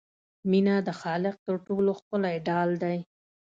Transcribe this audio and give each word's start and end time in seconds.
مینه 0.49 0.75
د 0.87 0.89
خالق 1.01 1.35
تر 1.45 1.55
ټولو 1.67 1.89
ښکلی 1.99 2.35
ډال 2.47 2.69
دی. 2.83 2.97